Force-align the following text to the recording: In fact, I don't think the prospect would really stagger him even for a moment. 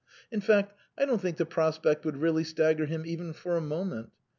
In 0.31 0.41
fact, 0.41 0.73
I 0.97 1.05
don't 1.05 1.21
think 1.21 1.37
the 1.37 1.45
prospect 1.45 2.05
would 2.05 2.17
really 2.17 2.43
stagger 2.43 2.87
him 2.87 3.05
even 3.05 3.33
for 3.33 3.55
a 3.55 3.61
moment. 3.61 4.09